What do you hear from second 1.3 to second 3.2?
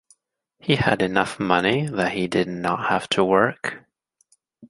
money that he did not have